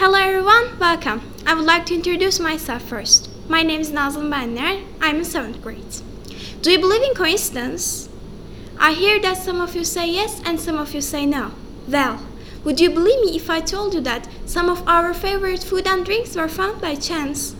[0.00, 1.20] Hello everyone, welcome.
[1.44, 3.28] I would like to introduce myself first.
[3.48, 4.84] My name is Nazım Benler.
[5.00, 6.02] I'm in 7th grade.
[6.62, 8.08] Do you believe in coincidence?
[8.78, 11.50] I hear that some of you say yes and some of you say no.
[11.88, 12.20] Well,
[12.62, 16.04] would you believe me if I told you that some of our favorite food and
[16.04, 17.56] drinks were found by chance?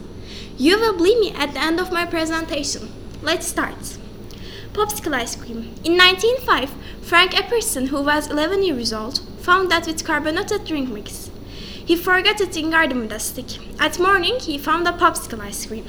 [0.57, 2.93] You will believe me at the end of my presentation.
[3.21, 3.99] Let's start.
[4.75, 5.75] Popsicle ice cream.
[5.83, 6.71] In 1905,
[7.03, 11.31] Frank Epperson, who was 11 years old, found that with carbonated drink mix.
[11.89, 13.59] He forgot it in garden with a stick.
[13.81, 15.87] At morning, he found a popsicle ice cream.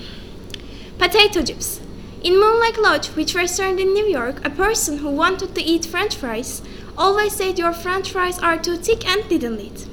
[0.97, 1.81] Potato chips.
[2.23, 6.15] In Moonlight Lodge, which restaurant in New York, a person who wanted to eat french
[6.15, 6.61] fries
[6.97, 9.87] always said your french fries are too thick and didn't eat.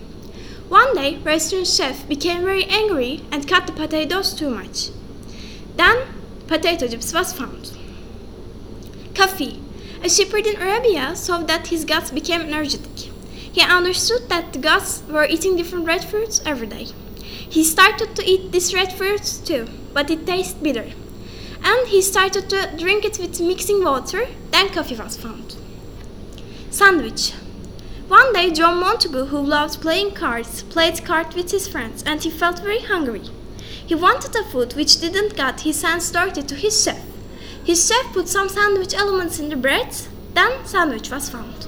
[0.69, 4.91] One day, restaurant chef became very angry and cut the potatoes too much.
[5.75, 6.07] Then,
[6.47, 7.73] potato chips was found.
[9.17, 9.61] Coffee.
[10.05, 13.11] A shepherd in Arabia saw that his goats became energetic.
[13.57, 16.87] He understood that the gods were eating different red fruits every day.
[17.57, 20.89] He started to eat these red fruits too, but it tasted bitter
[21.67, 24.27] and he started to drink it with mixing water.
[24.53, 25.57] Then coffee was found.
[26.71, 27.33] Sandwich.
[28.09, 32.31] One day, John Montagu, who loved playing cards, played cards with his friends, and he
[32.31, 33.25] felt very hungry.
[33.85, 37.03] He wanted a food which didn't get his hands dirty to his chef.
[37.65, 39.93] His chef put some sandwich elements in the bread.
[40.35, 41.67] Then sandwich was found.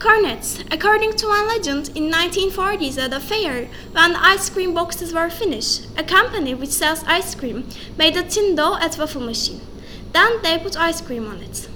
[0.00, 0.64] Cornets.
[0.72, 5.88] According to one legend, in 1940s at a fair, when ice cream boxes were finished,
[5.98, 9.60] a company which sells ice cream made a tin dough at waffle machine.
[10.12, 11.68] Then they put ice cream on it.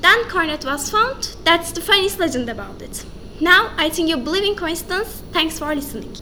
[0.00, 1.36] Then cornet was found.
[1.42, 3.04] That's the funniest legend about it.
[3.40, 5.22] Now I think you believe in coincidence.
[5.32, 6.10] Thanks for listening.